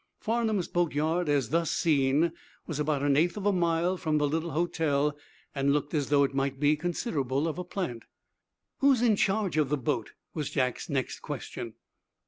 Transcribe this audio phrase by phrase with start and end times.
[0.19, 2.31] Farnum's "boatyard," as thus seen,
[2.65, 5.15] was about an eighth of a mile from the little hotel,
[5.53, 8.05] and looked as though it might be considerable of a plant.
[8.79, 11.75] "Who's in charge of the boat?" was Jack's next question.